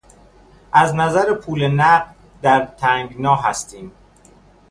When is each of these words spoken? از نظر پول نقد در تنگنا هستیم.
از 0.73 0.95
نظر 0.95 1.33
پول 1.33 1.67
نقد 1.67 2.15
در 2.41 2.65
تنگنا 2.65 3.35
هستیم. 3.35 3.91